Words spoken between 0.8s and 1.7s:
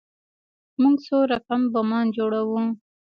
موږ څو رقم